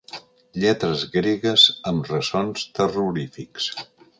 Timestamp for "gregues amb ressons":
1.17-2.65